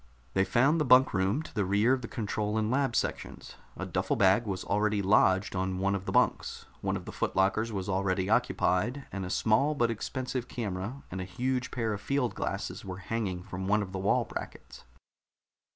[0.33, 3.57] They found the bunk room to the rear of the control and lab sections.
[3.77, 7.35] A duffel bag was already lodged on one of the bunks; one of the foot
[7.35, 12.01] lockers was already occupied, and a small but expensive camera and a huge pair of
[12.01, 14.85] field glasses were hanging from one of the wall brackets.